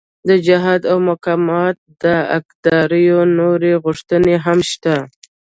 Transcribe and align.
د 0.29 0.31
جهاد 0.45 0.81
او 0.91 0.97
مقاومت 1.09 1.77
د 2.03 2.03
حقدارو 2.31 3.17
نورې 3.39 3.73
غوښتنې 3.83 4.35
هم 4.45 4.59
شته. 4.71 4.95